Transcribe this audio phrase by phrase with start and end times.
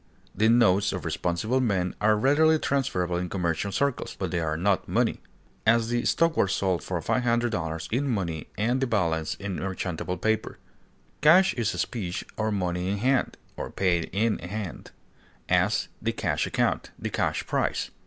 [0.33, 4.87] The notes of responsible men are readily transferable in commercial circles, but they are not
[4.87, 5.21] money;
[5.63, 10.57] as, the stock was sold for $500 in money and the balance in merchantable paper.
[11.21, 14.89] Cash is specie or money in hand, or paid in hand;
[15.47, 17.91] as, the cash account; the cash price.